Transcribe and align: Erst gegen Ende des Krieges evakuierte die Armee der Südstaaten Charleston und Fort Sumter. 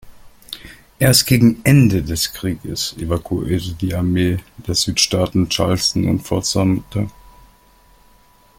Erst 0.97 1.27
gegen 1.27 1.61
Ende 1.63 2.01
des 2.01 2.33
Krieges 2.33 2.93
evakuierte 2.97 3.73
die 3.75 3.93
Armee 3.93 4.37
der 4.65 4.73
Südstaaten 4.73 5.47
Charleston 5.47 6.09
und 6.09 6.21
Fort 6.21 6.45
Sumter. 6.47 7.11